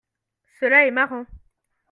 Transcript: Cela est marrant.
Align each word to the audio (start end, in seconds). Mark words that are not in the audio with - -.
Cela 0.57 0.87
est 0.87 0.89
marrant. 0.89 1.27